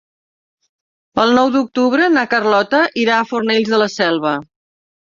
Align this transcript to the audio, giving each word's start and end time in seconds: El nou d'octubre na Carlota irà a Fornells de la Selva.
El 1.25 1.35
nou 1.39 1.51
d'octubre 1.57 2.09
na 2.17 2.25
Carlota 2.35 2.83
irà 3.05 3.21
a 3.21 3.31
Fornells 3.35 3.75
de 3.77 3.85
la 3.87 3.95
Selva. 4.01 4.39